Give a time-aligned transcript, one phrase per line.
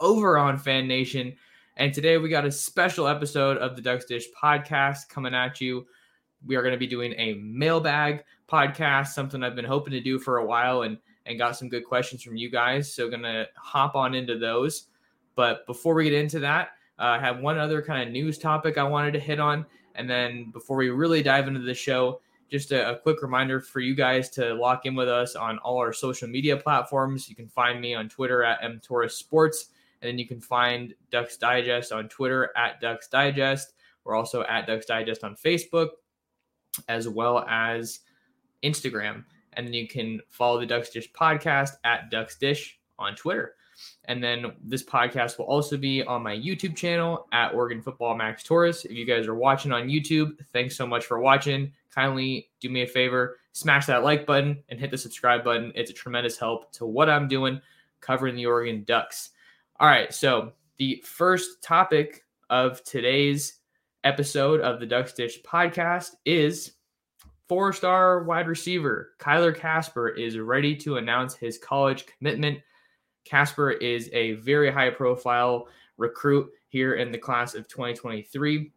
[0.00, 1.34] over on Fan Nation.
[1.76, 5.86] And today we got a special episode of the Ducks Dish podcast coming at you.
[6.46, 10.18] We are going to be doing a mailbag podcast, something I've been hoping to do
[10.18, 12.92] for a while and and got some good questions from you guys.
[12.92, 14.86] So going to hop on into those.
[15.36, 18.78] But before we get into that, uh, I have one other kind of news topic
[18.78, 19.64] I wanted to hit on.
[19.94, 23.80] And then before we really dive into the show, just a, a, quick reminder for
[23.80, 27.28] you guys to lock in with us on all our social media platforms.
[27.28, 29.68] You can find me on Twitter at mtorres sports,
[30.02, 33.74] and then you can find Ducks Digest on Twitter at Ducks Digest.
[34.04, 35.88] We're also at Ducks Digest on Facebook,
[36.88, 38.00] as well as
[38.62, 39.24] Instagram.
[39.54, 43.56] And then you can follow the Ducks Dish podcast at Ducks Dish on Twitter.
[44.06, 48.42] And then this podcast will also be on my YouTube channel at Oregon Football Max
[48.42, 48.84] Torres.
[48.84, 51.72] If you guys are watching on YouTube, thanks so much for watching.
[51.90, 55.72] Kindly do me a favor, smash that like button and hit the subscribe button.
[55.74, 57.60] It's a tremendous help to what I'm doing
[58.00, 59.30] covering the Oregon Ducks.
[59.80, 63.60] All right, so the first topic of today's
[64.04, 66.72] episode of the Ducks Dish podcast is
[67.48, 72.58] four star wide receiver Kyler Kasper is ready to announce his college commitment.
[73.24, 78.70] Kasper is a very high profile recruit here in the class of 2023,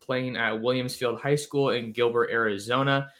[0.00, 3.10] playing at Williams Field High School in Gilbert, Arizona.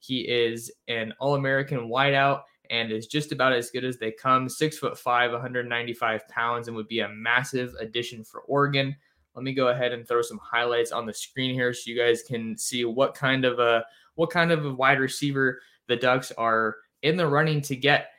[0.00, 4.48] He is an All American wideout and is just about as good as they come.
[4.48, 8.94] Six foot five, 195 pounds, and would be a massive addition for Oregon.
[9.34, 12.22] Let me go ahead and throw some highlights on the screen here so you guys
[12.22, 13.84] can see what kind of a
[14.16, 18.10] what kind of a wide receiver the Ducks are in the running to get.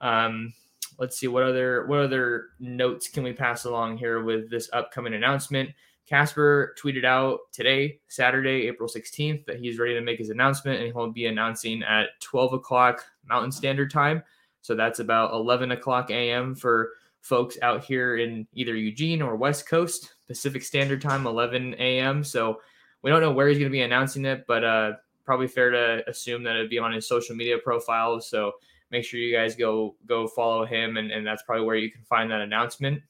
[0.00, 0.52] Um,
[0.98, 5.14] let's see what other what other notes can we pass along here with this upcoming
[5.14, 5.70] announcement.
[6.14, 10.92] Kasper tweeted out today, Saturday, April 16th, that he's ready to make his announcement and
[10.92, 14.22] he'll be announcing at 12 o'clock Mountain Standard Time.
[14.62, 16.54] So that's about 11 o'clock a.m.
[16.54, 22.22] for folks out here in either Eugene or West Coast, Pacific Standard Time, 11 a.m.
[22.22, 22.60] So
[23.02, 24.92] we don't know where he's going to be announcing it, but uh,
[25.24, 28.20] probably fair to assume that it'd be on his social media profile.
[28.20, 28.52] So
[28.92, 32.04] make sure you guys go go follow him, and, and that's probably where you can
[32.04, 33.02] find that announcement.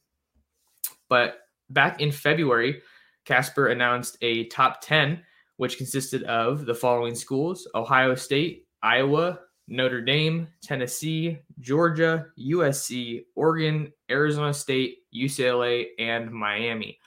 [1.10, 2.80] But back in February,
[3.24, 5.22] Kasper announced a top 10,
[5.56, 13.92] which consisted of the following schools Ohio State, Iowa, Notre Dame, Tennessee, Georgia, USC, Oregon,
[14.10, 16.98] Arizona State, UCLA, and Miami.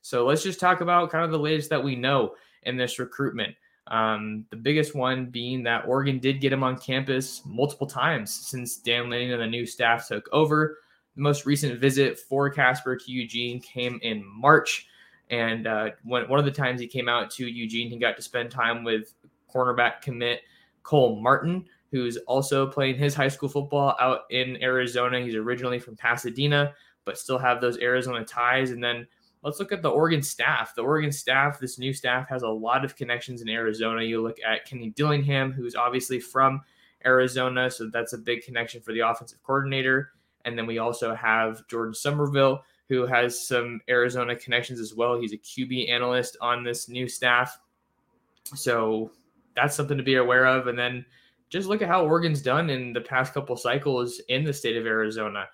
[0.00, 2.34] So let's just talk about kind of the latest that we know
[2.64, 3.54] in this recruitment.
[3.86, 8.78] Um, the biggest one being that Oregon did get him on campus multiple times since
[8.78, 10.78] Dan Lanning and the new staff took over.
[11.14, 14.86] The most recent visit for Kasper to Eugene came in March.
[15.32, 18.50] And uh, one of the times he came out to Eugene, he got to spend
[18.50, 19.14] time with
[19.52, 20.42] cornerback commit
[20.82, 25.22] Cole Martin, who's also playing his high school football out in Arizona.
[25.22, 26.74] He's originally from Pasadena,
[27.06, 28.72] but still have those Arizona ties.
[28.72, 29.06] And then
[29.42, 30.74] let's look at the Oregon staff.
[30.74, 34.02] The Oregon staff, this new staff, has a lot of connections in Arizona.
[34.02, 36.60] You look at Kenny Dillingham, who's obviously from
[37.06, 40.10] Arizona, so that's a big connection for the offensive coordinator.
[40.44, 45.20] And then we also have Jordan Somerville, who has some Arizona connections as well.
[45.20, 47.58] He's a QB analyst on this new staff.
[48.54, 49.10] So
[49.54, 50.66] that's something to be aware of.
[50.66, 51.04] And then
[51.48, 54.86] just look at how Oregon's done in the past couple cycles in the state of
[54.86, 55.46] Arizona.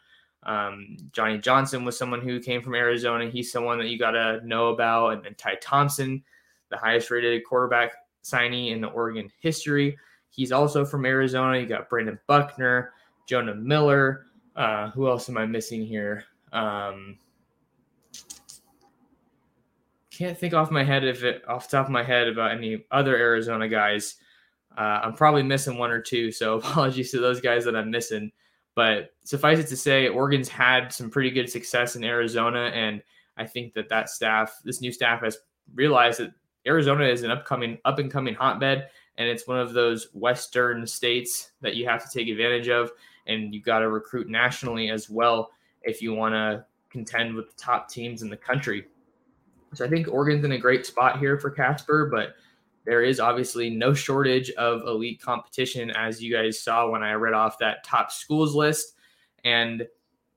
[0.45, 3.31] Um, Johnny Johnson was someone who came from Arizona.
[3.31, 5.15] He's someone that you got to know about.
[5.15, 6.23] And then Ty Thompson,
[6.71, 7.93] the highest rated quarterback
[8.25, 9.97] signee in the Oregon history,
[10.31, 11.59] He's also from Arizona.
[11.59, 12.93] You got Brandon Buckner,
[13.27, 14.27] Jonah Miller.
[14.55, 16.25] Uh, who else am I missing here?
[16.53, 17.19] Um,
[20.19, 23.17] can't think off my head if it off top of my head about any other
[23.17, 24.17] Arizona guys.
[24.77, 28.33] Uh, I'm probably missing one or two, so apologies to those guys that I'm missing.
[28.75, 33.03] But suffice it to say, Oregon's had some pretty good success in Arizona, and
[33.37, 35.39] I think that that staff, this new staff, has
[35.75, 36.33] realized that
[36.67, 41.53] Arizona is an upcoming, up and coming hotbed, and it's one of those Western states
[41.61, 42.91] that you have to take advantage of,
[43.27, 45.51] and you got to recruit nationally as well
[45.83, 48.87] if you want to contend with the top teams in the country.
[49.75, 52.35] So I think Oregon's in a great spot here for Kasper, but
[52.85, 57.35] there is obviously no shortage of elite competition, as you guys saw when I read
[57.35, 58.95] off that top schools list.
[59.45, 59.87] And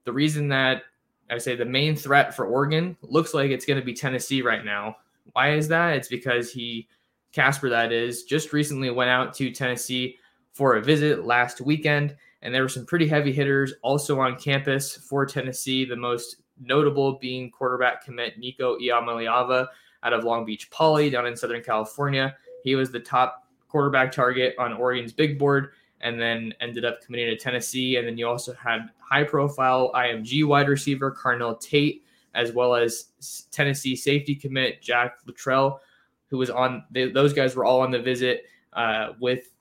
[0.04, 0.84] the reason that
[1.30, 4.66] I say the main threat for Oregon looks like it's going to be Tennessee right
[4.66, 4.98] now.
[5.32, 5.96] Why is that?
[5.96, 6.90] It's because he,
[7.32, 10.18] Kasper, that is, just recently went out to Tennessee
[10.52, 12.18] for a visit last weekend.
[12.42, 15.86] And there were some pretty heavy hitters also on campus for Tennessee.
[15.86, 19.68] The most notable being quarterback commit Nico Iamaleava,
[20.04, 22.36] out of Long Beach Poly down in Southern California.
[22.64, 25.70] He was the top quarterback target on Oregon's big board
[26.02, 27.98] and then ended up committing to Tennessee.
[27.98, 32.04] And then you also had high profile IMG wide receiver Carnell Tate,
[32.34, 35.82] as well as Tennessee safety commit Jack Luttrell,
[36.28, 39.54] who was on, they, those guys were all on the visit uh, with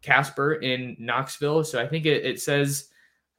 [0.00, 1.64] Kasper in Knoxville.
[1.64, 2.88] So I think it, it says,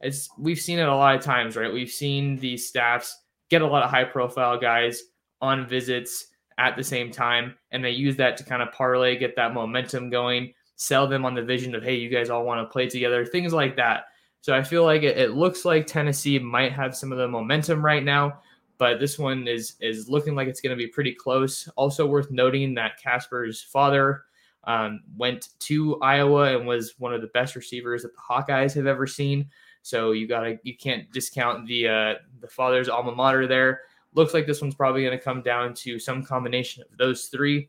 [0.00, 1.72] it's we've seen it a lot of times, right?
[1.72, 3.16] We've seen these staffs
[3.50, 5.02] get a lot of high profile guys
[5.40, 6.26] on visits
[6.58, 7.54] at the same time.
[7.70, 11.34] And they use that to kind of parlay, get that momentum going, sell them on
[11.34, 14.04] the vision of, hey, you guys all want to play together, things like that.
[14.40, 17.84] So I feel like it, it looks like Tennessee might have some of the momentum
[17.84, 18.40] right now,
[18.78, 21.68] but this one is is looking like it's going to be pretty close.
[21.76, 24.22] Also worth noting that Kasper's father
[24.64, 28.86] um, went to Iowa and was one of the best receivers that the Hawkeyes have
[28.86, 29.48] ever seen.
[29.86, 33.82] So you gotta you can't discount the uh, the father's alma mater there.
[34.14, 37.68] Looks like this one's probably going to come down to some combination of those three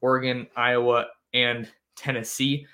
[0.00, 2.66] Oregon, Iowa, and Tennessee.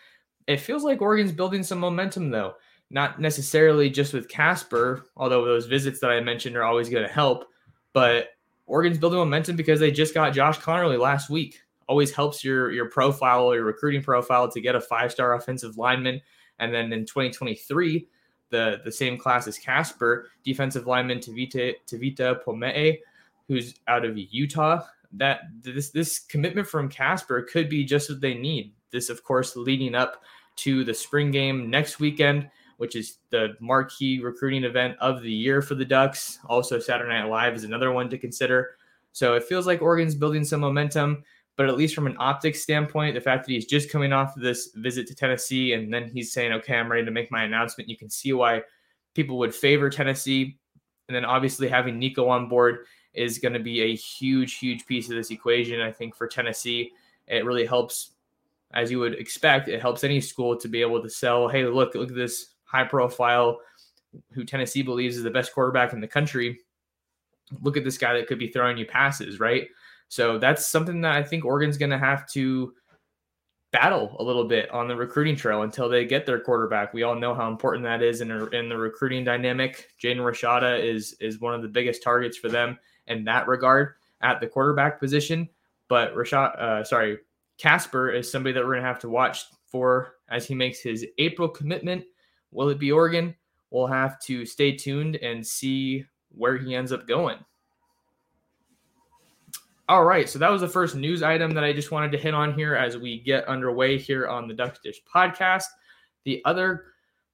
[0.46, 2.54] It feels like Oregon's building some momentum, though.
[2.88, 7.12] Not necessarily just with Kasper, although those visits that I mentioned are always going to
[7.12, 7.46] help,
[7.92, 8.28] but
[8.66, 11.58] Oregon's building momentum because they just got Josh Conerly last week.
[11.88, 16.20] Always helps your your profile your recruiting profile to get a five star offensive lineman.
[16.60, 18.06] And then in 2023,
[18.50, 22.98] the the same class as Kasper, defensive lineman Tavita Tavita Pome'e,
[23.48, 24.82] who's out of Utah.
[25.12, 28.72] That this this commitment from Kasper could be just what they need.
[28.90, 30.22] This, of course, leading up
[30.56, 32.48] to the spring game next weekend,
[32.78, 36.38] which is the marquee recruiting event of the year for the Ducks.
[36.46, 38.76] Also, Saturday Night Live is another one to consider.
[39.12, 41.24] So it feels like Oregon's building some momentum.
[41.56, 44.42] But at least from an optics standpoint, the fact that he's just coming off of
[44.42, 47.88] this visit to Tennessee and then he's saying, okay, I'm ready to make my announcement,
[47.88, 48.62] you can see why
[49.14, 50.58] people would favor Tennessee.
[51.08, 55.08] And then obviously having Nico on board is going to be a huge, huge piece
[55.08, 55.80] of this equation.
[55.80, 56.92] I think for Tennessee,
[57.26, 58.12] it really helps,
[58.74, 61.94] as you would expect, it helps any school to be able to sell, hey, look,
[61.94, 63.60] look at this high profile
[64.32, 66.60] who Tennessee believes is the best quarterback in the country.
[67.62, 69.68] Look at this guy that could be throwing you passes, right?
[70.08, 72.72] So that's something that I think Oregon's going to have to
[73.72, 76.94] battle a little bit on the recruiting trail until they get their quarterback.
[76.94, 79.88] We all know how important that is in, in the recruiting dynamic.
[80.02, 84.40] Jaden Rashada is is one of the biggest targets for them in that regard at
[84.40, 85.48] the quarterback position.
[85.88, 87.18] But Rashad, uh, sorry,
[87.58, 91.06] Kasper is somebody that we're going to have to watch for as he makes his
[91.18, 92.04] April commitment.
[92.50, 93.34] Will it be Oregon?
[93.70, 97.38] We'll have to stay tuned and see where he ends up going.
[99.88, 102.34] All right, so that was the first news item that I just wanted to hit
[102.34, 105.66] on here as we get underway here on the Duck Dish podcast.
[106.24, 106.86] The other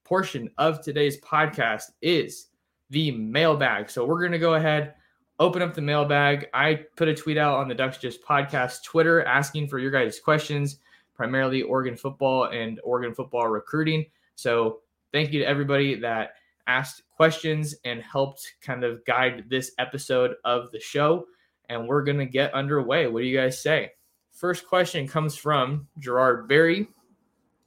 [0.05, 2.49] portion of today's podcast is
[2.91, 3.89] the mailbag.
[3.89, 4.93] So we're going to go ahead,
[5.39, 6.49] open up the mailbag.
[6.53, 10.21] I put a tweet out on the Ducks Dish podcast Twitter asking for your guys'
[10.21, 10.77] questions,
[11.15, 14.05] primarily Oregon football and Oregon football recruiting.
[14.35, 14.81] So
[15.11, 16.35] thank you to everybody that
[16.67, 21.25] asked questions and helped kind of guide this episode of the show
[21.73, 23.07] and we're going to get underway.
[23.07, 23.93] What do you guys say?
[24.31, 26.89] First question comes from Gerard Berry.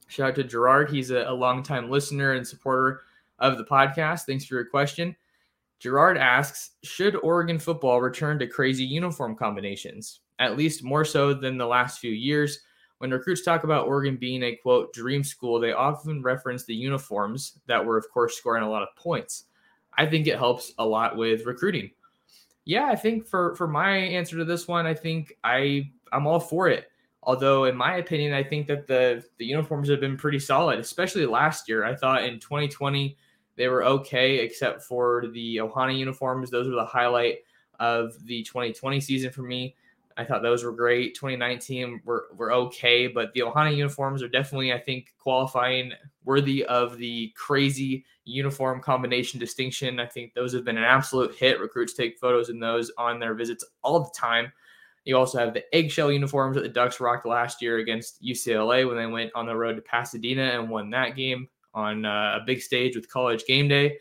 [0.07, 0.89] Shout out to Gerard.
[0.89, 3.01] He's a, a longtime listener and supporter
[3.39, 4.21] of the podcast.
[4.21, 5.15] Thanks for your question.
[5.79, 11.57] Gerard asks Should Oregon football return to crazy uniform combinations, at least more so than
[11.57, 12.59] the last few years?
[12.99, 17.59] When recruits talk about Oregon being a quote dream school, they often reference the uniforms
[17.67, 19.45] that were, of course, scoring a lot of points.
[19.97, 21.91] I think it helps a lot with recruiting.
[22.65, 26.39] Yeah, I think for for my answer to this one, I think I I'm all
[26.39, 26.89] for it.
[27.23, 31.25] Although, in my opinion, I think that the the uniforms have been pretty solid, especially
[31.25, 31.83] last year.
[31.85, 33.17] I thought in 2020
[33.55, 36.49] they were okay, except for the Ohana uniforms.
[36.51, 37.37] Those were the highlight
[37.79, 39.75] of the 2020 season for me.
[40.17, 41.13] I thought those were great.
[41.15, 45.91] 2019 were, were okay, but the Ohana uniforms are definitely, I think, qualifying
[46.23, 49.99] worthy of the crazy uniform combination distinction.
[49.99, 51.59] I think those have been an absolute hit.
[51.59, 54.51] Recruits take photos in those on their visits all the time.
[55.03, 58.97] You also have the eggshell uniforms that the Ducks rocked last year against UCLA when
[58.97, 62.61] they went on the road to Pasadena and won that game on uh, a big
[62.61, 63.99] stage with college game day.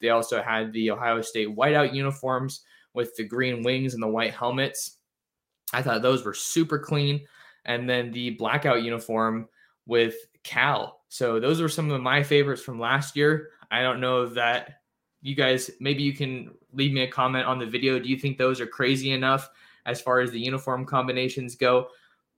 [0.00, 2.62] They also had the Ohio State whiteout uniforms
[2.94, 4.98] with the green wings and the white helmets.
[5.72, 7.26] I thought those were super clean.
[7.64, 9.48] And then the blackout uniform
[9.86, 11.00] with Cal.
[11.08, 13.50] So those were some of my favorites from last year.
[13.70, 14.80] I don't know that
[15.20, 17.98] you guys maybe you can leave me a comment on the video.
[17.98, 19.48] Do you think those are crazy enough
[19.86, 21.88] as far as the uniform combinations go?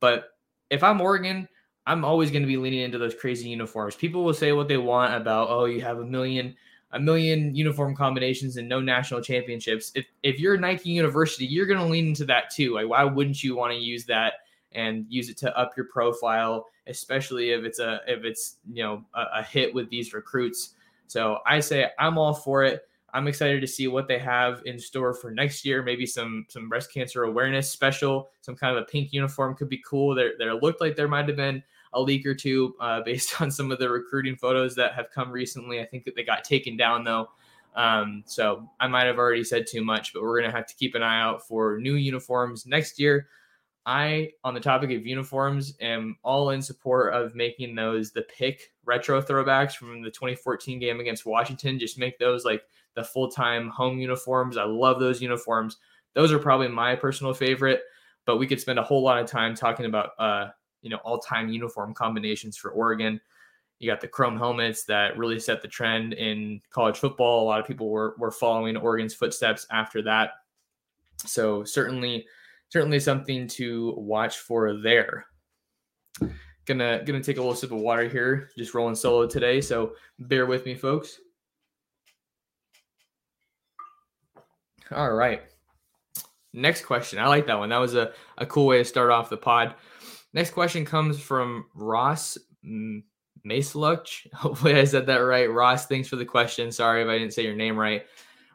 [0.01, 0.31] But
[0.71, 1.49] if I'm Oregon,
[1.87, 3.95] I'm always going to be leaning into those crazy uniforms.
[3.95, 6.55] People will say what they want about, oh, you have a million
[6.95, 9.93] a million uniform combinations and no national championships.
[9.95, 12.75] If if you're a Nike University, you're going to lean into that too.
[12.75, 14.35] Like, why wouldn't you want to use that
[14.73, 19.05] and use it to up your profile, especially if it's a if it's you know
[19.15, 20.75] a, a hit with these recruits.
[21.09, 22.83] So I say I'm all for it.
[23.13, 25.83] I'm excited to see what they have in store for next year.
[25.83, 29.83] Maybe some some breast cancer awareness special, some kind of a pink uniform could be
[29.89, 30.15] cool.
[30.15, 31.63] There there looked like there might have been
[31.95, 35.31] a leak or two uh, based on some of the recruiting photos that have come
[35.31, 35.81] recently.
[35.81, 37.29] I think that they got taken down though.
[37.75, 40.77] Um, so I might have already said too much, but we're going to have to
[40.77, 43.27] keep an eye out for new uniforms next year.
[43.87, 48.73] I, on the topic of uniforms, am all in support of making those the pick
[48.85, 51.79] retro throwbacks from the 2014 game against Washington.
[51.79, 52.63] Just make those like
[52.95, 54.57] the full time home uniforms.
[54.57, 55.77] I love those uniforms.
[56.15, 57.83] Those are probably my personal favorite,
[58.25, 60.49] but we could spend a whole lot of time talking about uh,
[60.85, 63.21] you know all-time uniform combinations for Oregon.
[63.81, 67.43] You got the chrome helmets that really set the trend in college football.
[67.43, 70.31] A lot of people were were following Oregon's footsteps after that.
[71.25, 72.27] So certainly
[72.69, 75.27] certainly something to watch for there.
[76.67, 79.61] Gonna gonna take a little sip of water here, just rolling solo today.
[79.61, 81.19] So bear with me, folks.
[84.91, 85.43] All right.
[86.53, 87.19] Next question.
[87.19, 87.71] I like that one.
[87.71, 89.75] That was a, a cool way to start off the pod.
[90.35, 92.37] Next question comes from Ross
[93.47, 94.33] Maceluch.
[94.35, 95.51] Hopefully, I said that right.
[95.51, 96.73] Ross, thanks for the question.
[96.73, 98.05] Sorry if I didn't say your name right.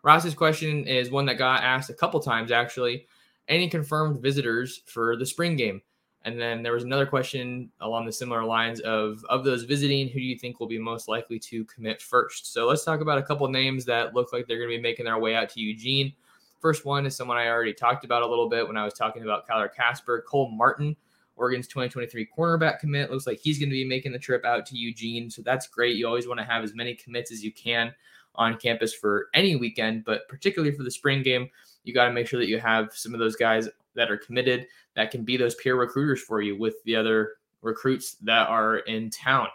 [0.03, 3.07] Ross's question is one that got asked a couple times actually.
[3.47, 5.81] Any confirmed visitors for the spring game?
[6.23, 10.19] And then there was another question along the similar lines of of those visiting, who
[10.19, 12.51] do you think will be most likely to commit first?
[12.53, 15.05] So let's talk about a couple names that look like they're going to be making
[15.05, 16.13] their way out to Eugene.
[16.59, 19.23] First one is someone I already talked about a little bit when I was talking
[19.23, 20.97] about Kyler Kasper, Cole Martin
[21.39, 23.09] Oregon's 2023 cornerback commit.
[23.09, 25.29] Looks like he's going to be making the trip out to Eugene.
[25.29, 25.95] So that's great.
[25.95, 27.93] You always want to have as many commits as you can
[28.35, 31.49] on campus for any weekend, but particularly for the spring game,
[31.83, 34.67] you got to make sure that you have some of those guys that are committed
[34.95, 39.09] that can be those peer recruiters for you with the other recruits that are in
[39.09, 39.47] town.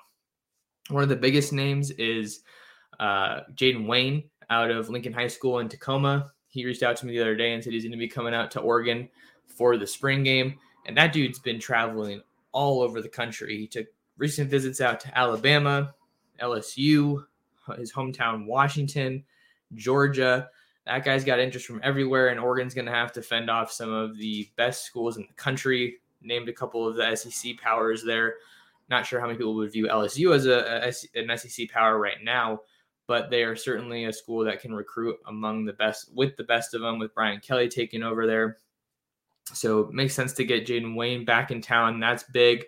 [0.88, 2.40] One of the biggest names is
[2.98, 6.32] uh, Jayden Wayne out of Lincoln High School in Tacoma.
[6.48, 8.34] He reached out to me the other day and said he's going to be coming
[8.34, 9.08] out to Oregon
[9.46, 10.58] for the spring game.
[10.86, 12.22] And that dude's been traveling
[12.52, 13.58] all over the country.
[13.58, 13.86] He took
[14.16, 15.94] recent visits out to Alabama,
[16.40, 17.24] LSU,
[17.76, 19.24] his hometown, Washington,
[19.74, 20.48] Georgia.
[20.86, 23.92] That guy's got interest from everywhere, and Oregon's going to have to fend off some
[23.92, 25.96] of the best schools in the country.
[26.22, 28.36] Named a couple of the SEC powers there.
[28.88, 32.22] Not sure how many people would view LSU as a, a, an SEC power right
[32.22, 32.60] now,
[33.06, 36.74] but they are certainly a school that can recruit among the best, with the best
[36.74, 38.58] of them, with Brian Kelly taking over there.
[39.52, 42.00] So it makes sense to get Jayden Wayne back in town.
[42.00, 42.64] That's big.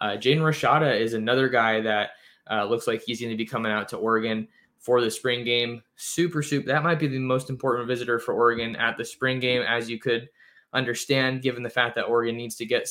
[0.00, 2.10] Uh, Jaden Rashada is another guy that
[2.50, 5.82] uh, looks like he's going to be coming out to Oregon for the spring game.
[5.96, 6.66] Super, super.
[6.66, 9.98] That might be the most important visitor for Oregon at the spring game, as you
[9.98, 10.28] could
[10.72, 12.88] understand, given the fact that Oregon needs to get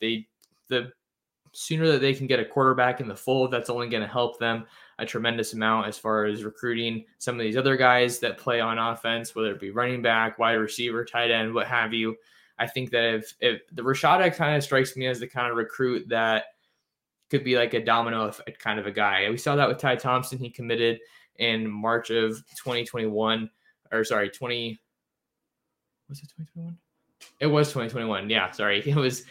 [0.00, 0.26] they
[0.68, 0.92] the
[1.52, 4.38] sooner that they can get a quarterback in the fold, that's only going to help
[4.38, 4.64] them
[4.98, 8.78] a tremendous amount as far as recruiting some of these other guys that play on
[8.78, 12.16] offense, whether it be running back, wide receiver, tight end, what have you.
[12.58, 15.56] I think that if if the Rashada kind of strikes me as the kind of
[15.56, 16.44] recruit that
[17.30, 19.28] could be like a domino kind of a guy.
[19.30, 20.38] We saw that with Ty Thompson.
[20.38, 21.00] He committed
[21.36, 23.50] in March of 2021,
[23.90, 24.80] or sorry, 20
[26.08, 26.78] was it 2021?
[27.40, 28.30] It was 2021.
[28.30, 28.82] Yeah, sorry.
[28.86, 29.24] It was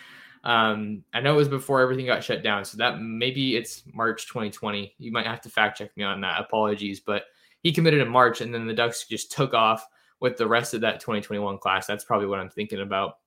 [0.44, 2.66] um I know it was before everything got shut down.
[2.66, 4.96] So that maybe it's March 2020.
[4.98, 6.42] You might have to fact check me on that.
[6.42, 7.24] Apologies, but
[7.62, 9.88] he committed in March and then the Ducks just took off
[10.24, 11.86] with the rest of that 2021 class.
[11.86, 13.18] That's probably what I'm thinking about.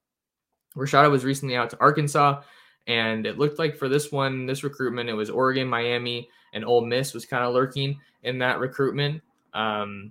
[0.75, 2.41] Rashada was recently out to Arkansas,
[2.87, 6.87] And it looked like for this one, this recruitment, it was Oregon, Miami, and Ole
[6.87, 9.21] Miss was kind of lurking in that recruitment
[9.53, 10.11] um,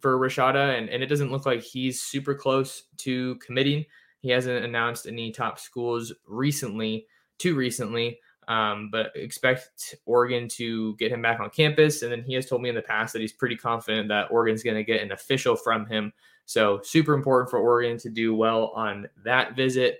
[0.00, 0.76] for Rashada.
[0.76, 3.84] And, and it doesn't look like he's super close to committing.
[4.18, 7.06] He hasn't announced any top schools recently,
[7.38, 8.18] too recently.
[8.48, 12.02] Um, but expect Oregon to get him back on campus.
[12.02, 14.62] And then he has told me in the past that he's pretty confident that Oregon's
[14.62, 16.12] going to get an official from him.
[16.46, 19.98] So super important for Oregon to do well on that visit.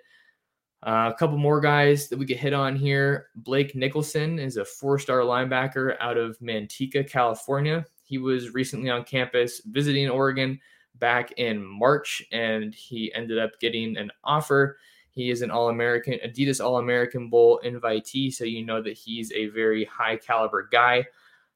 [0.83, 3.26] Uh, a couple more guys that we could hit on here.
[3.37, 7.85] Blake Nicholson is a four-star linebacker out of Manteca, California.
[8.05, 10.59] He was recently on campus visiting Oregon
[10.95, 14.78] back in March, and he ended up getting an offer.
[15.19, 19.33] He is an All American, Adidas All American Bowl invitee, so you know that he's
[19.33, 21.05] a very high caliber guy.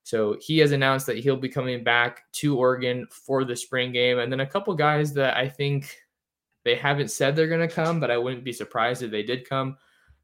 [0.02, 4.18] So he has announced that he'll be coming back to Oregon for the spring game.
[4.18, 5.96] And then a couple guys that I think
[6.64, 9.48] they haven't said they're going to come, but I wouldn't be surprised if they did
[9.48, 9.76] come.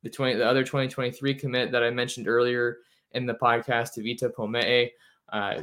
[0.03, 2.79] The 20, the other 2023 commit that I mentioned earlier
[3.13, 4.91] in the podcast, Tavita Pome'e,
[5.29, 5.63] uh,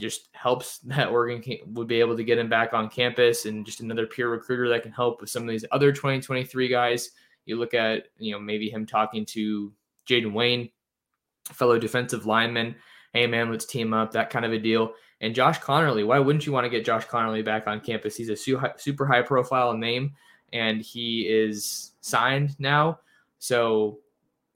[0.00, 1.42] just helps that Oregon
[1.74, 4.82] would be able to get him back on campus and just another peer recruiter that
[4.82, 7.10] can help with some of these other 2023 guys.
[7.46, 9.72] You look at, you know, maybe him talking to
[10.08, 10.70] Jayden Wayne,
[11.52, 12.74] fellow defensive lineman.
[13.12, 14.92] Hey, man, let's team up, that kind of a deal.
[15.20, 18.16] And Josh Conerly, why wouldn't you want to get Josh Conerly back on campus?
[18.16, 20.12] He's a super high profile name
[20.52, 23.00] and he is signed now.
[23.38, 23.98] So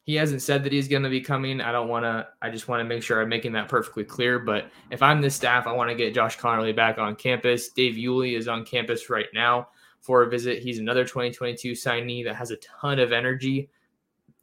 [0.05, 1.63] he hasn't said that he's going to be coming.
[1.63, 4.39] I don't want to, I just want to make sure I'm making that perfectly clear.
[4.39, 7.71] But if I'm the staff, I want to get Josh Conerly back on campus.
[7.71, 9.69] Dave Iuli is on campus right now
[10.01, 10.63] for a visit.
[10.63, 13.71] He's another 2022 signee that has a ton of energy.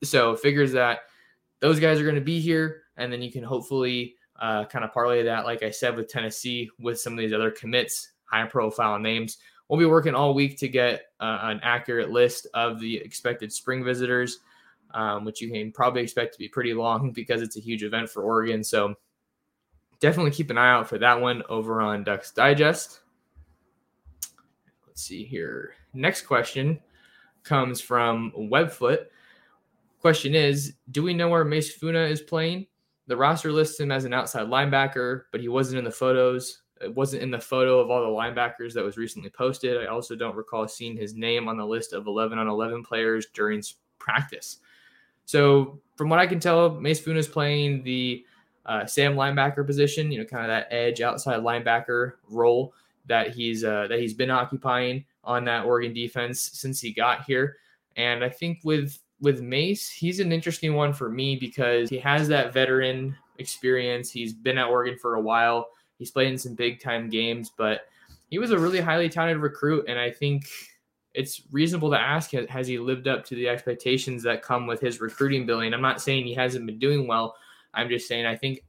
[0.03, 1.01] So figures that
[1.59, 2.81] those guys are going to be here.
[2.97, 6.71] And then you can hopefully uh, kind of parlay that, like I said, with Tennessee,
[6.79, 9.37] with some of these other commits, high profile names.
[9.69, 13.83] We'll be working all week to get uh, an accurate list of the expected spring
[13.83, 14.39] visitors
[14.93, 18.09] um, which you can probably expect to be pretty long because it's a huge event
[18.09, 18.63] for Oregon.
[18.63, 18.95] So
[19.99, 23.01] definitely keep an eye out for that one over on Ducks Digest.
[24.87, 25.73] Let's see here.
[25.93, 26.79] Next question
[27.43, 29.05] comes from Webfoot.
[29.99, 32.67] Question is Do we know where Mase Funa is playing?
[33.07, 36.61] The roster lists him as an outside linebacker, but he wasn't in the photos.
[36.81, 39.77] It wasn't in the photo of all the linebackers that was recently posted.
[39.77, 43.27] I also don't recall seeing his name on the list of 11 on 11 players
[43.33, 43.61] during
[43.99, 44.57] practice.
[45.31, 48.25] So from what I can tell, Mase Funa is playing the
[48.65, 50.11] uh, Sam linebacker position.
[50.11, 52.73] You know, kind of that edge outside linebacker role
[53.05, 57.55] that he's uh, that he's been occupying on that Oregon defense since he got here.
[57.95, 62.27] And I think with with Mace, he's an interesting one for me because he has
[62.27, 64.11] that veteran experience.
[64.11, 65.69] He's been at Oregon for a while.
[65.97, 67.83] He's played in some big time games, but
[68.29, 70.43] he was a really highly talented recruit, and I think
[71.13, 75.01] it's reasonable to ask has he lived up to the expectations that come with his
[75.01, 77.35] recruiting billing i'm not saying he hasn't been doing well.
[77.73, 78.63] I'm just saying i think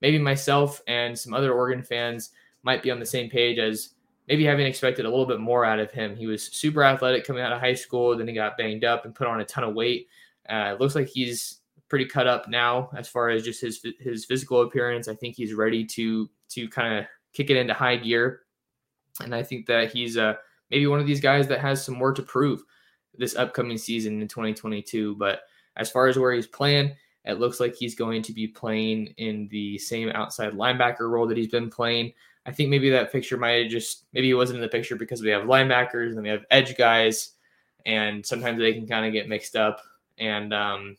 [0.00, 2.30] maybe myself and some other oregon fans
[2.62, 3.90] might be on the same page as
[4.28, 6.14] maybe having expected a little bit more out of him.
[6.14, 9.14] He was super athletic coming out of high school then he got banged up and
[9.14, 10.08] put on a ton of weight.
[10.48, 14.62] Uh, looks like he's pretty cut up now as far as just his his physical
[14.62, 15.08] appearance.
[15.08, 18.42] I think he's ready to to kind of kick it into high gear.
[19.22, 20.34] And i think that he's a uh,
[20.70, 22.62] maybe one of these guys that has some more to prove
[23.16, 25.16] this upcoming season in 2022.
[25.16, 25.40] But
[25.76, 29.48] as far as where he's playing, it looks like he's going to be playing in
[29.50, 32.12] the same outside linebacker role that he's been playing.
[32.46, 35.20] I think maybe that picture might have just maybe he wasn't in the picture because
[35.20, 37.32] we have linebackers and we have edge guys,
[37.84, 39.82] and sometimes they can kind of get mixed up,
[40.16, 40.96] and um,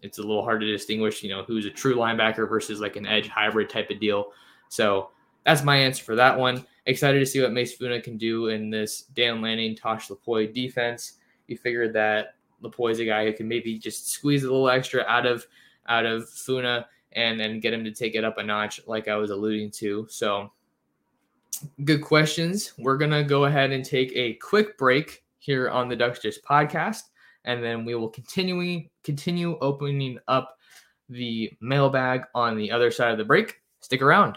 [0.00, 3.06] it's a little hard to distinguish, you know, who's a true linebacker versus like an
[3.06, 4.32] edge hybrid type of deal.
[4.70, 5.10] So
[5.44, 6.64] that's my answer for that one.
[6.86, 11.14] Excited to see what Mase Funa can do in this Dan Lanning, Tosh Lupoi defense.
[11.46, 15.04] You figured that Lupoi is a guy who can maybe just squeeze a little extra
[15.04, 15.46] out of
[15.86, 19.16] out of Funa and then get him to take it up a notch, like I
[19.16, 20.06] was alluding to.
[20.10, 20.52] So
[21.84, 22.72] good questions.
[22.78, 27.04] We're gonna go ahead and take a quick break here on the Ducks Dish podcast,
[27.44, 30.58] and then we will continuing continue opening up
[31.08, 33.60] the mailbag on the other side of the break.
[33.80, 34.36] Stick around.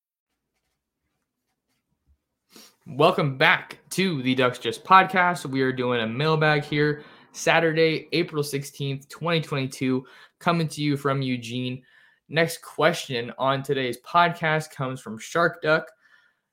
[2.87, 5.45] Welcome back to the Ducks Dish podcast.
[5.45, 10.03] We are doing a mailbag here Saturday, April 16th, 2022,
[10.39, 11.83] coming to you from Eugene.
[12.27, 15.85] Next question on today's podcast comes from Shark Duck.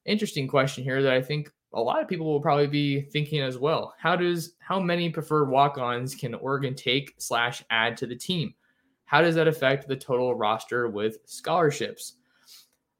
[0.05, 3.57] Interesting question here that I think a lot of people will probably be thinking as
[3.57, 3.95] well.
[3.99, 8.53] How does how many preferred walk-ons can Oregon take slash add to the team?
[9.07, 12.17] How does that affect the total roster with scholarships?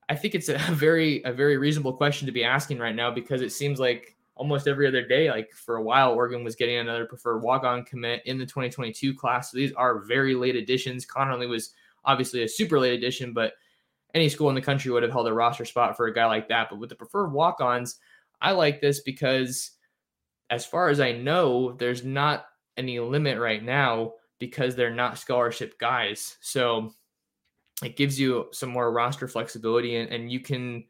[0.09, 3.43] I think it's a very a very reasonable question to be asking right now because
[3.43, 7.05] it seems like almost every other day, like for a while, Oregon was getting another
[7.05, 9.51] preferred walk-on commit in the 2022 class.
[9.51, 11.05] So these are very late additions.
[11.05, 13.55] Conerly was obviously a super late addition, but
[14.15, 16.49] any school in the country would have held a roster spot for a guy like
[16.49, 16.71] that.
[16.71, 17.97] But with the preferred walk-ons,
[18.41, 19.73] I like this because
[20.51, 25.79] as far as I know, there's not any limit right now because they're not scholarship
[25.79, 26.37] guys.
[26.41, 26.95] So
[27.83, 30.85] it gives you some more roster flexibility and, and you can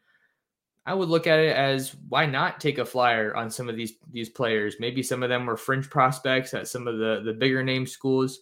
[0.89, 3.93] I would look at it as why not take a flyer on some of these
[4.11, 4.77] these players?
[4.81, 8.41] Maybe some of them were fringe prospects at some of the the bigger name schools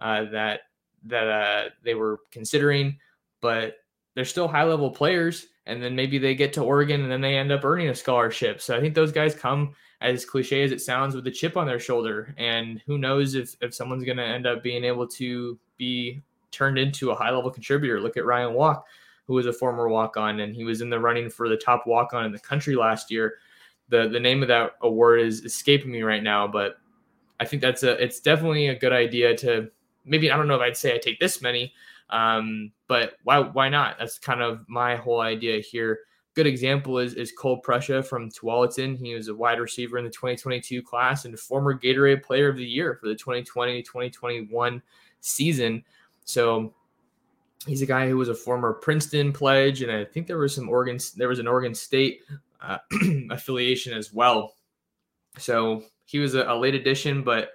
[0.00, 0.62] uh, that
[1.04, 2.98] that uh, they were considering,
[3.40, 3.76] but
[4.16, 5.46] they're still high level players.
[5.66, 8.60] And then maybe they get to Oregon and then they end up earning a scholarship.
[8.60, 11.66] So I think those guys come as cliche as it sounds with a chip on
[11.66, 12.34] their shoulder.
[12.36, 16.22] And who knows if if someone's going to end up being able to be
[16.54, 18.00] turned into a high level contributor.
[18.00, 18.86] Look at Ryan Walk,
[19.26, 21.86] who was a former walk on, and he was in the running for the top
[21.86, 23.34] walk on in the country last year.
[23.88, 26.76] The the name of that award is escaping me right now, but
[27.40, 29.70] I think that's a it's definitely a good idea to
[30.04, 31.72] maybe I don't know if I'd say I take this many,
[32.10, 33.96] um, but why why not?
[33.98, 36.00] That's kind of my whole idea here.
[36.34, 38.96] Good example is is Cole Prussia from Tualatin.
[38.96, 42.64] He was a wide receiver in the 2022 class and former Gatorade Player of the
[42.64, 44.82] Year for the 2020-2021
[45.20, 45.84] season.
[46.24, 46.74] So
[47.66, 50.68] he's a guy who was a former Princeton pledge, and I think there was some
[50.68, 52.20] Oregon, there was an Oregon State
[52.60, 52.78] uh,
[53.30, 54.54] affiliation as well.
[55.38, 57.50] So he was a, a, late addition, but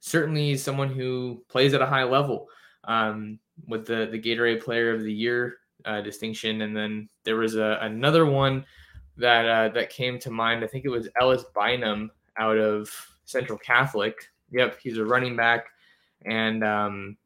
[0.00, 2.48] certainly someone who plays at a high level
[2.84, 6.62] um, with the the Gatorade Player of the Year uh, distinction.
[6.62, 8.64] And then there was a, another one
[9.16, 10.64] that uh, that came to mind.
[10.64, 12.90] I think it was Ellis Bynum out of
[13.24, 14.30] Central Catholic.
[14.50, 15.66] Yep, he's a running back,
[16.24, 17.16] and um,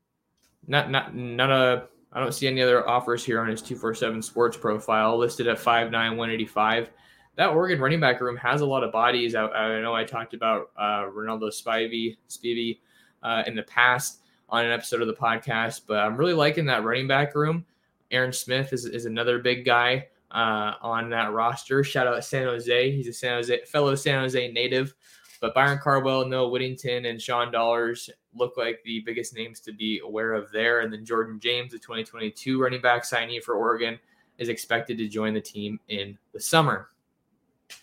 [0.71, 4.57] not not none of I don't see any other offers here on his 247 sports
[4.57, 6.91] profile listed at 5'9, 185.
[7.37, 9.35] That Oregon running back room has a lot of bodies.
[9.35, 12.79] I, I know I talked about uh, Ronaldo Spivey, Spivey
[13.23, 16.83] uh, in the past on an episode of the podcast, but I'm really liking that
[16.83, 17.65] running back room.
[18.11, 21.85] Aaron Smith is, is another big guy uh, on that roster.
[21.85, 22.91] Shout out San Jose.
[22.91, 24.95] He's a San Jose fellow San Jose native.
[25.41, 30.01] But Byron Cardwell, Noah Whittington, and Sean Dollars look like the biggest names to be
[30.05, 30.81] aware of there.
[30.81, 33.99] And then Jordan James, the 2022 running back signee for Oregon,
[34.39, 36.89] is expected to join the team in the summer.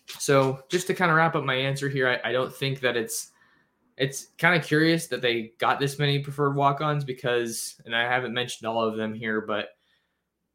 [0.07, 2.97] So just to kind of wrap up my answer here, I, I don't think that
[2.97, 3.31] it's
[3.97, 8.33] it's kind of curious that they got this many preferred walk-ons because, and I haven't
[8.33, 9.69] mentioned all of them here, but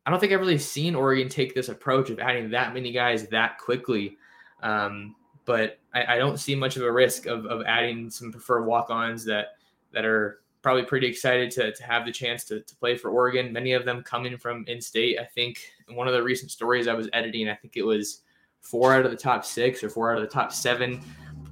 [0.06, 3.26] I don't think I've really seen Oregon take this approach of adding that many guys
[3.28, 4.16] that quickly.
[4.62, 8.64] Um, but I, I, don't see much of a risk of, of adding some preferred
[8.64, 9.56] walk-ons that
[9.92, 13.52] that are probably pretty excited to, to have the chance to, to play for Oregon.
[13.52, 15.18] Many of them coming from in-state.
[15.18, 18.22] I think in one of the recent stories I was editing, I think it was
[18.60, 21.00] four out of the top six or four out of the top seven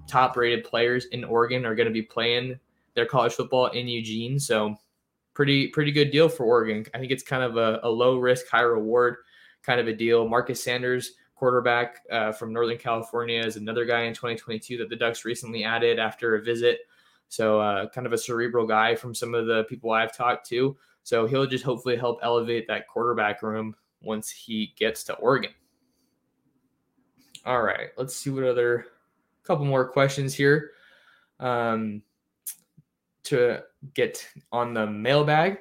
[0.06, 2.58] top-rated players in Oregon are going to be playing
[2.94, 4.38] their college football in Eugene.
[4.38, 4.76] So
[5.34, 6.84] pretty pretty good deal for Oregon.
[6.94, 9.16] I think it's kind of a, a low risk, high reward
[9.62, 10.28] kind of a deal.
[10.28, 15.24] Marcus Sanders quarterback uh, from Northern California is another guy in 2022 that the Ducks
[15.24, 16.80] recently added after a visit.
[17.30, 20.76] So, uh, kind of a cerebral guy from some of the people I've talked to.
[21.02, 25.52] So he'll just hopefully help elevate that quarterback room once he gets to Oregon.
[27.46, 28.84] All right, let's see what other
[29.44, 30.72] couple more questions here
[31.40, 32.02] um,
[33.24, 33.62] to
[33.94, 35.58] get on the mailbag.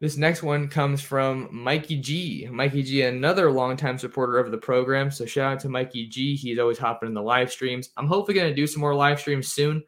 [0.00, 2.48] This next one comes from Mikey G.
[2.50, 5.10] Mikey G, another longtime supporter of the program.
[5.10, 6.34] So shout out to Mikey G.
[6.34, 7.90] He's always hopping in the live streams.
[7.96, 9.82] I'm hopefully going to do some more live streams soon,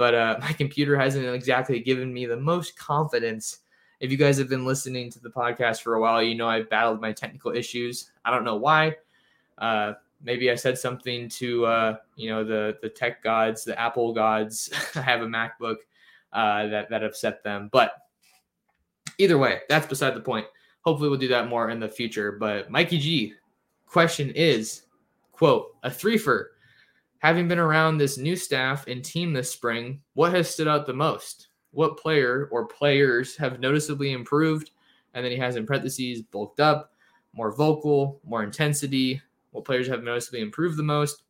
[0.00, 3.58] but uh, my computer hasn't exactly given me the most confidence.
[4.00, 6.70] If you guys have been listening to the podcast for a while, you know I've
[6.70, 8.10] battled my technical issues.
[8.24, 8.96] I don't know why.
[9.58, 14.14] Uh, maybe I said something to uh, you know the the tech gods, the Apple
[14.14, 14.70] gods.
[14.94, 15.76] I have a MacBook
[16.32, 17.92] uh, that that upset them, but
[19.18, 20.46] either way, that's beside the point.
[20.80, 22.32] Hopefully, we'll do that more in the future.
[22.32, 23.34] But Mikey G,
[23.84, 24.84] question is,
[25.30, 26.46] quote, a threefer.
[27.20, 30.94] Having been around this new staff and team this spring, what has stood out the
[30.94, 31.48] most?
[31.70, 34.70] What player or players have noticeably improved?
[35.12, 36.94] And then he has in parentheses bulked up,
[37.34, 41.24] more vocal, more intensity, what players have noticeably improved the most,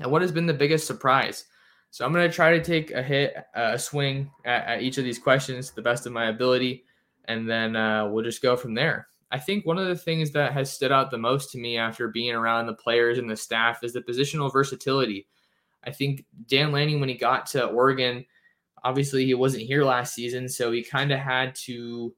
[0.00, 1.44] and what has been the biggest surprise.
[1.90, 5.04] So I'm going to try to take a hit, a swing at, at, each of
[5.04, 6.84] these questions to the best of my ability,
[7.26, 9.08] and then uh, we'll just go from there.
[9.34, 12.06] I think one of the things that has stood out the most to me after
[12.06, 15.26] being around the players and the staff is the positional versatility.
[15.82, 18.24] I think Dan Lanning, when he got to Oregon,
[18.84, 22.14] obviously he wasn't here last season, so he kind of had to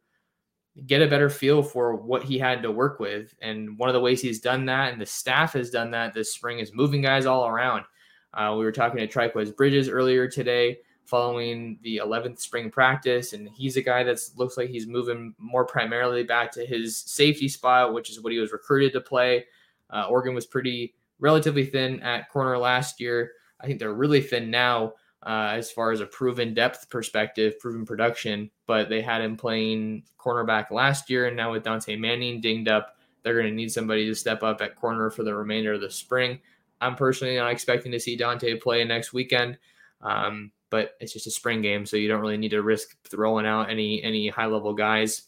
[0.85, 3.35] get a better feel for what he had to work with.
[3.41, 6.35] And one of the ways he's done that, and the staff has done that this
[6.35, 7.87] spring, is moving guys all around.
[8.35, 13.49] Uh, we were talking to Trikweze Bridges earlier today, following the 11th spring practice, and
[13.49, 17.95] he's a guy that looks like he's moving more primarily back to his safety spot,
[17.95, 19.45] which is what he was recruited to play.
[19.91, 23.33] Uh, Oregon was pretty relatively thin at corner last year.
[23.61, 27.87] I think they're really thin now uh, as far as a proven depth perspective, proven
[27.87, 28.51] production.
[28.67, 32.97] But they had him playing cornerback last year, and now with Dontae Manning dinged up,
[33.23, 35.91] they're going to need somebody to step up at corner for the remainder of the
[35.91, 36.39] spring.
[36.81, 39.59] I'm personally not expecting to see Dontae play next weekend,
[40.01, 43.47] um, but it's just a spring game, so you don't really need to risk throwing
[43.47, 45.23] out any any high level guys.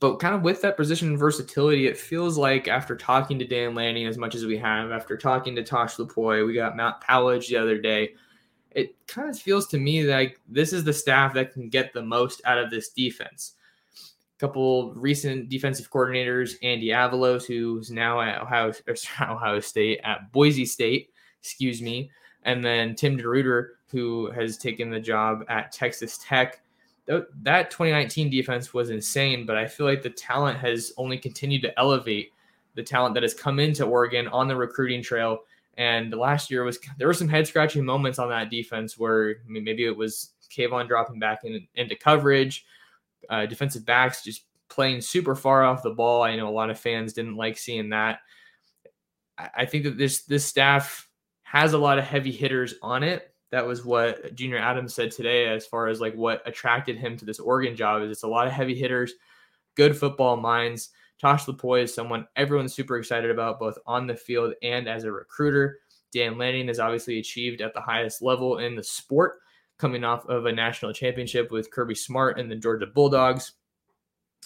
[0.00, 4.06] But kind of with that position versatility, it feels like after talking to Dan Lanning
[4.06, 7.58] as much as we have, after talking to Tosh Lupoi, we got Matt Powledge the
[7.58, 8.14] other day
[8.74, 12.02] it kind of feels to me like this is the staff that can get the
[12.02, 13.52] most out of this defense.
[14.36, 18.72] A couple recent defensive coordinators, Andy Avalos, who's now at Ohio,
[19.20, 21.10] Ohio State, at Boise State,
[21.40, 22.10] excuse me,
[22.42, 26.60] and then Tim DeRuyter, who has taken the job at Texas Tech.
[27.06, 31.78] That 2019 defense was insane, but I feel like the talent has only continued to
[31.78, 32.32] elevate
[32.74, 35.40] the talent that has come into Oregon on the recruiting trail
[35.76, 39.48] and last year was there were some head scratching moments on that defense where I
[39.48, 42.64] mean, maybe it was Kayvon dropping back in, into coverage,
[43.28, 46.22] uh, defensive backs just playing super far off the ball.
[46.22, 48.20] I know a lot of fans didn't like seeing that.
[49.36, 51.08] I, I think that this this staff
[51.42, 53.33] has a lot of heavy hitters on it.
[53.54, 57.24] That was what Junior Adams said today, as far as like what attracted him to
[57.24, 58.02] this Oregon job.
[58.02, 59.12] Is it's a lot of heavy hitters,
[59.76, 60.90] good football minds
[61.20, 65.12] Tosh Lupoi is someone everyone's super excited about, both on the field and as a
[65.12, 65.78] recruiter.
[66.12, 69.38] Dan Lanning has obviously achieved at the highest level in the sport,
[69.78, 73.52] coming off of a national championship with Kirby Smart and the Georgia Bulldogs.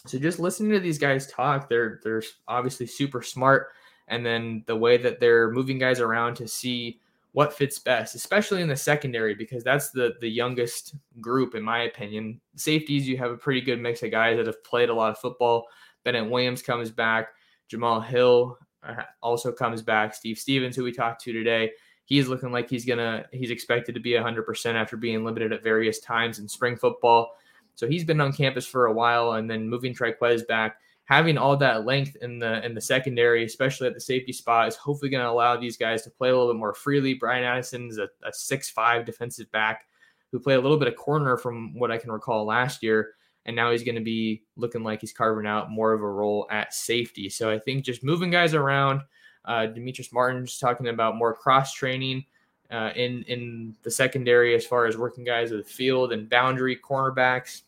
[0.06, 3.68] So just listening to these guys talk, they're they're obviously super smart,
[4.06, 7.00] and then the way that they're moving guys around to see
[7.38, 11.82] what fits best, especially in the secondary, because that's the the youngest group in my
[11.82, 12.40] opinion.
[12.56, 15.18] Safeties, you have a pretty good mix of guys that have played a lot of
[15.18, 15.68] football
[16.04, 17.28] Bennett Williams comes back.
[17.68, 20.14] Jamal Hill uh, also comes back.
[20.14, 21.70] Steve Stevens, who we talked to today,
[22.06, 26.00] he's looking like he's gonna he's expected to be 100% after being limited at various
[26.00, 27.30] times in spring football.
[27.76, 31.56] So he's been on campus for a while, and then moving Trikweze back, having all
[31.56, 35.24] that length in the in the secondary, especially at the safety spot, is hopefully going
[35.24, 37.14] to allow these guys to play a little bit more freely.
[37.14, 39.86] Bryan Addison is a, a six five defensive back
[40.30, 43.14] who played a little bit of corner from what I can recall last year
[43.48, 46.46] and now he's going to be looking like he's carving out more of a role
[46.50, 47.30] at safety.
[47.30, 49.00] So I think just moving guys around.
[49.42, 52.26] Uh, Demetrice Martin's talking about more cross training
[52.70, 56.76] uh, in in the secondary as far as working guys of the field and boundary
[56.76, 57.62] cornerbacks.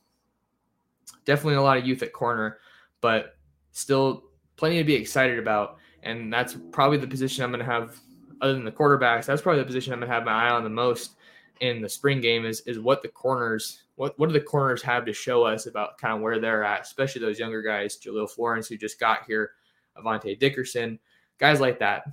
[1.25, 2.59] Definitely a lot of youth at corner,
[3.01, 3.37] but
[3.73, 4.25] still
[4.57, 5.79] plenty to be excited about.
[6.03, 7.99] And that's probably the position I'm going to have,
[8.41, 9.27] other than the quarterbacks.
[9.27, 11.17] That's probably the position I'm going to have my eye on the most
[11.61, 15.05] in the spring game is is what the corners what what do the corners have
[15.05, 18.67] to show us about kind of where they're at, especially those younger guys, Jahlil Florence
[18.67, 19.53] who just got here,
[19.97, 20.99] Avante Dickerson,
[21.39, 22.05] guys like that.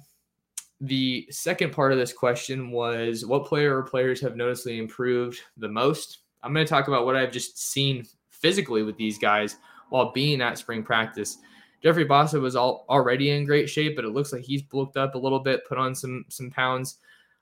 [0.81, 5.69] The second part of this question was what player or players have noticeably improved the
[5.69, 6.19] most.
[6.43, 9.55] I'm going to talk about what I've just seen physically with these guys
[9.89, 11.37] while being at spring practice.
[11.83, 15.15] Jeffrey Bassa was all, already in great shape, but it looks like he's bulked up
[15.15, 16.97] a little bit, put on some some pounds,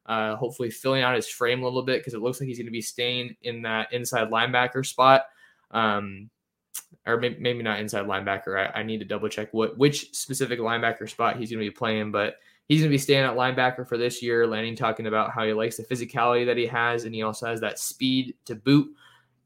[0.06, 2.66] uh, hopefully filling out his frame a little bit because it looks like he's going
[2.66, 5.24] to be staying in that inside linebacker spot.
[5.72, 6.30] Um,
[7.06, 8.58] or maybe, maybe not inside linebacker.
[8.58, 11.76] I, I, need to double check what which specific linebacker spot he's going to be
[11.76, 12.36] playing, but
[12.68, 14.48] he's going to be staying at linebacker for this year.
[14.48, 17.62] Lanning talking about how he likes the physicality that he has, and he also has
[17.62, 18.88] that speed to boot,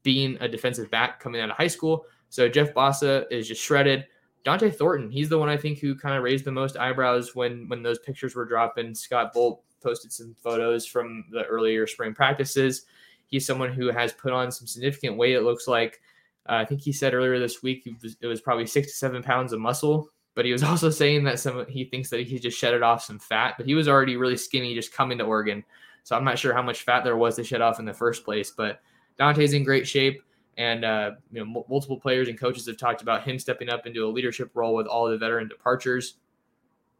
[0.02, 2.04] being a defensive back coming out of high school.
[2.30, 4.06] So Jeff Bassa is just shredded.
[4.44, 7.68] Dont'e Thornton, he's the one I think who kind of raised the most eyebrows when
[7.68, 8.94] when those pictures were dropping.
[8.94, 12.86] Scott Bolt posted some photos from the earlier spring practices.
[13.26, 15.34] He's someone who has put on some significant weight.
[15.34, 16.00] It looks like
[16.48, 18.94] uh, I think he said earlier this week it was, it was probably six to
[18.94, 20.08] seven pounds of muscle.
[20.34, 23.18] But he was also saying that some he thinks that he just shedded off some
[23.18, 23.54] fat.
[23.56, 25.64] But he was already really skinny just coming to Oregon,
[26.04, 28.24] so I'm not sure how much fat there was to shed off in the first
[28.24, 28.50] place.
[28.50, 28.80] But
[29.18, 30.22] Dont'e's in great shape.
[30.60, 33.86] And uh, you know, m- multiple players and coaches have talked about him stepping up
[33.86, 36.16] into a leadership role with all the veteran departures.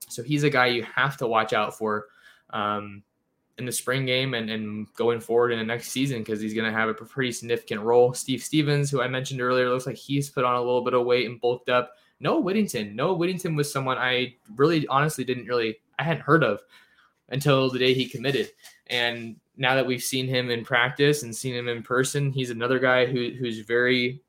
[0.08, 2.06] So he's a guy you have to watch out for
[2.54, 3.02] um,
[3.58, 6.64] in the spring game and, and going forward in the next season because he's going
[6.64, 8.14] to have a pretty significant role.
[8.14, 11.04] Steve Stephens, who I mentioned earlier, looks like he's put on a little bit of
[11.04, 11.92] weight and bulked up.
[12.18, 12.96] Noah Whittington.
[12.96, 16.62] Noah Whittington was someone I really honestly didn't really I hadn't heard of
[17.28, 18.50] until the day he committed.
[18.90, 22.78] And now that we've seen him in practice and seen him in person, he's another
[22.78, 24.20] guy who who's very,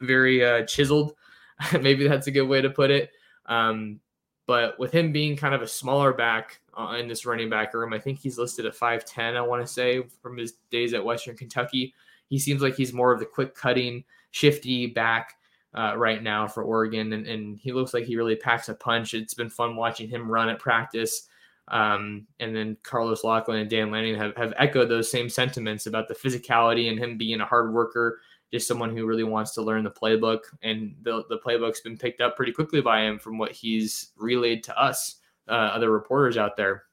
[0.00, 1.14] very uh, chiseled.
[1.80, 3.10] Maybe that's a good way to put it.
[3.46, 4.00] Um,
[4.46, 7.92] but with him being kind of a smaller back uh, in this running back room,
[7.92, 11.36] I think he's listed at 5'10, I want to say, from his days at Western
[11.36, 11.94] Kentucky.
[12.28, 15.36] He seems like he's more of the quick cutting, shifty back
[15.74, 17.12] uh, right now for Oregon.
[17.12, 19.14] And, and he looks like he really packs a punch.
[19.14, 21.28] It's been fun watching him run at practice.
[21.68, 26.08] Um, and then Carlos Locklyn and Dan Lanning have, have echoed those same sentiments about
[26.08, 28.20] the physicality and him being a hard worker,
[28.52, 30.40] just someone who really wants to learn the playbook.
[30.62, 34.64] And the, the playbook's been picked up pretty quickly by him from what he's relayed
[34.64, 35.16] to us,
[35.48, 36.84] uh, other reporters out there.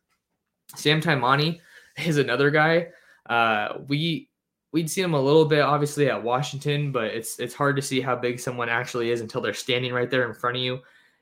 [0.75, 1.59] Sam Taimani
[2.05, 2.87] is another guy.
[3.27, 4.29] Uh, we
[4.71, 8.01] we'd seen him a little bit obviously at Washington, but it's it's hard to see
[8.01, 10.79] how big someone actually is until they're standing right there in front of you.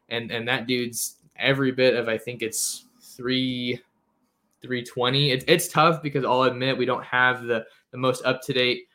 [0.10, 2.86] And and that dude's every bit of I think it's
[3.17, 3.82] three
[4.62, 5.32] 320.
[5.32, 8.88] It's it's tough because I'll admit we don't have the the most up to date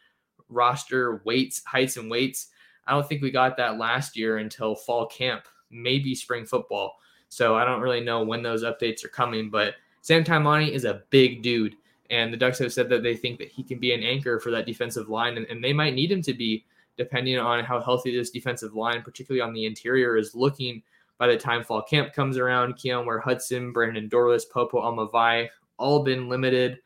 [0.49, 2.49] roster weights, heights, and weights.
[2.87, 6.97] I don't think we got that last year until fall camp, maybe spring football.
[7.29, 9.51] So I don't really know when those updates are coming.
[9.51, 11.77] But Sam Taimani is a big dude,
[12.11, 14.51] and the Ducks have said that they think that he can be an anchor for
[14.51, 16.65] that defensive line, and, and they might need him to be,
[16.99, 20.83] depending on how healthy this defensive line, particularly on the interior, is looking
[21.23, 25.47] by the time fall camp comes around, Keon Hudson, Brandon Dorlus, Popo Aumavae,
[25.79, 26.81] all been limited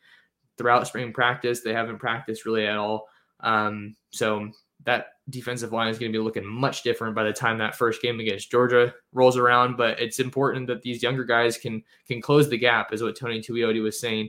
[0.58, 1.62] throughout spring practice.
[1.62, 3.08] They haven't practiced really at all.
[3.40, 4.50] Um, so
[4.84, 8.02] that defensive line is going to be looking much different by the time that first
[8.02, 9.78] game against Georgia rolls around.
[9.78, 13.40] But it's important that these younger guys can can close the gap, is what Tony
[13.40, 14.28] Tuioti was saying,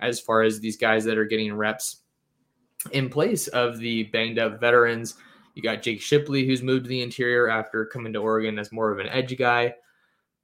[0.00, 2.02] as far as these guys that are getting reps
[2.92, 5.14] in place of the banged up veterans
[5.56, 8.92] you got Jake Shipley, who's moved to the interior after coming to Oregon as more
[8.92, 9.74] of an edge guy.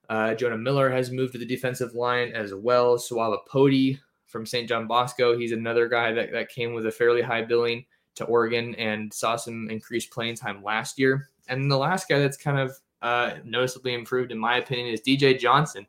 [0.09, 2.96] Uh, Jonah Miller has moved to the defensive line as well.
[2.96, 4.66] Sua'ava Poti from St.
[4.66, 8.75] John Bosco, he's another guy that, that came with a fairly high billing to Oregon
[8.77, 11.29] and saw some increased playing time last year.
[11.46, 15.38] And the last guy that's kind of uh, noticeably improved, in my opinion, is DJ
[15.38, 15.87] Johnson.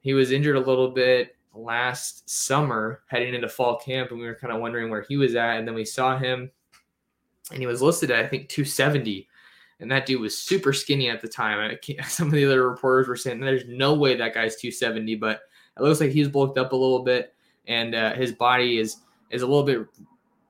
[0.00, 4.36] He was injured a little bit last summer heading into fall camp, and we were
[4.36, 5.58] kind of wondering where he was at.
[5.58, 6.52] And then we saw him
[7.50, 9.28] and he was listed at I think 270,
[9.80, 11.76] and that dude was super skinny at the time.
[12.06, 15.42] some of the other reporters were saying there's no way that guy's 270, but
[15.76, 17.34] it looks like he's bulked up a little bit,
[17.66, 18.98] and uh, his body is
[19.30, 19.86] is a little bit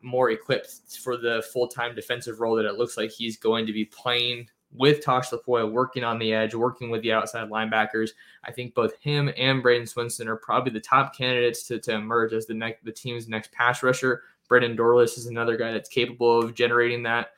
[0.02, 0.68] more equipped
[1.02, 4.46] for the full time defensive role that it looks like he's going to be playing
[4.74, 8.11] with Tosh Lupoi, working on the edge, working with the outside linebackers.
[8.44, 12.33] I think both him and Bradyn Swinson are probably the top candidates to, to emerge
[12.33, 14.22] as the next the team's next pass rusher.
[14.48, 17.30] Brandon Dorlus is another guy that's capable of generating that,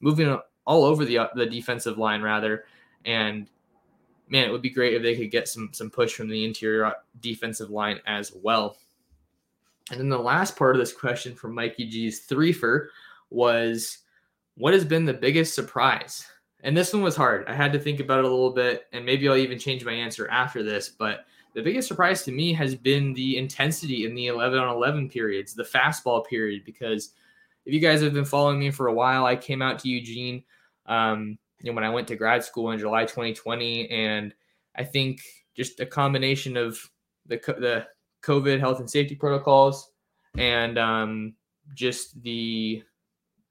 [0.00, 2.64] moving all over the uh, the defensive line rather.
[3.04, 3.48] And
[4.28, 6.86] man, it would be great if they could get some some push from the interior
[6.86, 8.76] uh, defensive line as well.
[9.90, 12.86] And then the last part of this question from Mikey G's threefer
[13.28, 13.98] was,
[14.56, 16.26] what has been the biggest surprise?
[16.62, 17.46] And this one was hard.
[17.46, 19.92] I had to think about it a little bit, and maybe I'll even change my
[19.92, 20.88] answer after this.
[20.88, 25.08] But the biggest surprise to me has been the intensity in the 11 on 11
[25.08, 26.64] periods, the fastball period.
[26.64, 27.10] Because
[27.64, 30.42] if you guys have been following me for a while, I came out to Eugene
[30.86, 34.34] um, you know, when I went to grad school in July 2020, and
[34.76, 35.20] I think
[35.56, 36.78] just a combination of
[37.26, 37.86] the the
[38.22, 39.90] COVID health and safety protocols
[40.36, 41.34] and um,
[41.74, 42.82] just the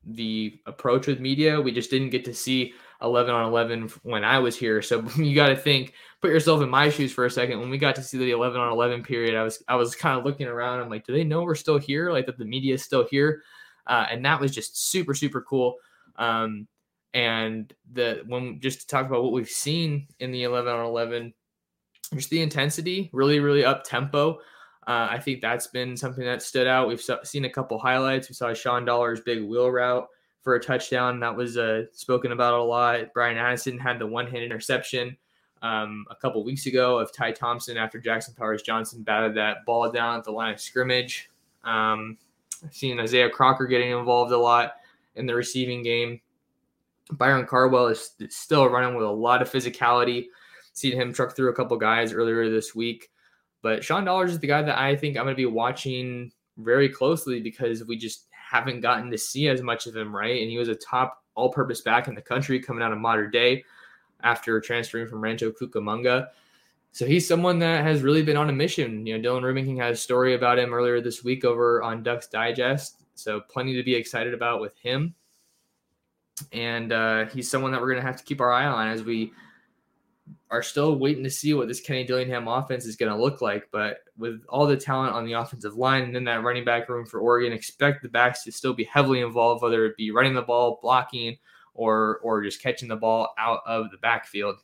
[0.06, 1.60] the approach with media.
[1.60, 2.74] We just didn't get to see
[3.04, 4.82] 11 on 11 when I was here.
[4.82, 7.60] So you got to think, put yourself in my shoes for a second.
[7.60, 10.18] When we got to see the 11 on 11 period, I was I was kind
[10.18, 10.80] of looking around.
[10.80, 12.12] I'm like, do they know we're still here?
[12.12, 13.44] Like that the media is still here,
[13.88, 15.76] uh, and that was just super super cool.
[16.16, 16.68] Um,
[17.14, 21.34] and the when just to talk about what we've seen in the 11 on 11,
[22.16, 24.40] just the intensity, really really up tempo.
[24.86, 26.90] Uh, I think that's been something that stood out.
[26.90, 28.28] We've seen a couple highlights.
[28.28, 30.10] We saw Sean Dollars' big wheel route
[30.44, 31.20] for a touchdown.
[31.22, 33.14] That was uh, spoken about a lot.
[33.14, 35.18] Bryan Addison had the one hand interception
[35.62, 39.90] um, a couple weeks ago of Ty Thompson after Jackson Powers Johnson batted that ball
[39.90, 41.30] down at the line of scrimmage.
[41.64, 42.18] Um,
[42.64, 44.74] I've seen Isaiah Crocker getting involved a lot
[45.16, 46.20] in the receiving game.
[47.12, 50.28] Byron Cardwell is still running with a lot of physicality.
[50.74, 53.10] Seen him truck through a couple guys earlier this week.
[53.62, 56.90] But Sean Dollars is the guy that I think I'm going to be watching very
[56.90, 60.40] closely because we just haven't gotten to see as much of him, right?
[60.40, 63.28] And he was a top all purpose back in the country coming out of Mater
[63.28, 63.64] Dei
[64.22, 66.28] after transferring from Rancho Cucamonga.
[66.92, 69.08] So he's someone that has really been on a mission.
[69.08, 72.28] You know, Dylan Rubenking had a story about him earlier this week over on Ducks
[72.28, 73.02] Digest.
[73.16, 75.16] So plenty to be excited about with him.
[76.52, 79.02] And uh, he's someone that we're going to have to keep our eye on as
[79.02, 79.32] we
[80.50, 83.68] are still waiting to see what this Kenny Dillingham offense is going to look like.
[83.72, 87.06] But with all the talent on the offensive line and then that running back room
[87.06, 90.42] for Oregon, expect the backs to still be heavily involved, whether it be running the
[90.42, 91.38] ball, blocking,
[91.74, 94.58] or or just catching the ball out of the backfield.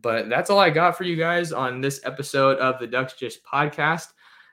[0.00, 3.38] But that's all I got for you guys on this episode of the Ducks Dish
[3.40, 4.08] podcast.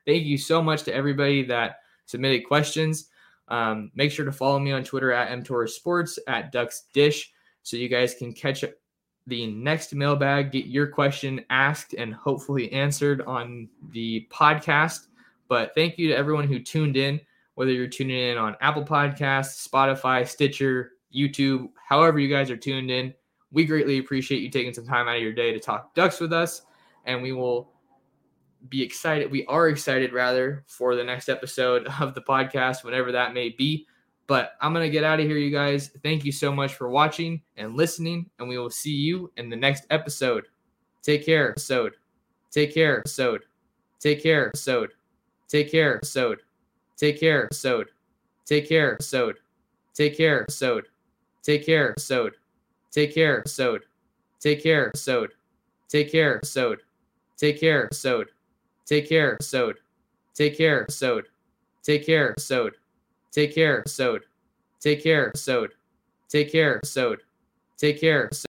[0.06, 3.08] Thank you so much to everybody that submitted questions.
[3.48, 7.32] Um, make sure to follow me on Twitter at mtorsports at Ducks Dish
[7.64, 8.64] so you guys can catch
[9.28, 15.08] the next mailbag, get your question asked and hopefully answered on the podcast.
[15.48, 17.20] But thank you to everyone who tuned in,
[17.56, 22.90] whether you're tuning in on Apple Podcasts, Spotify, Stitcher, YouTube, however you guys are tuned
[22.90, 23.14] in.
[23.52, 26.34] We greatly appreciate you taking some time out of your day to talk ducks with
[26.34, 26.64] us.
[27.06, 27.72] And we will
[28.70, 29.30] be excited.
[29.30, 33.88] We are excited, rather, for the next episode of the podcast, whenever that may be.
[34.28, 35.90] But I'm going to get out of here, you guys.
[36.04, 39.56] Thank you so much for watching and listening, and we will see you in the
[39.56, 40.46] next episode.
[41.02, 41.94] Take care, episode.
[42.52, 43.42] Take care, episode.
[44.00, 44.90] Take care, episode.
[45.48, 46.40] Take care, episode.
[46.98, 47.88] Take care, episode.
[48.46, 49.36] Take care, episode.
[49.94, 50.86] Take care, episode.
[51.44, 52.34] Take care, episode.
[52.92, 53.82] Take care, episode.
[54.40, 55.30] Take care, episode.
[55.90, 56.80] Take care, episode.
[57.38, 58.28] Take care, episode.
[58.86, 59.78] Take care, episode.
[60.36, 61.26] Take care, episode.
[61.84, 62.81] Take care, episode.
[63.32, 64.24] Take care, episode.
[64.80, 65.72] Take care, episode.
[66.30, 67.22] Take care, episode.
[67.78, 68.26] Take care.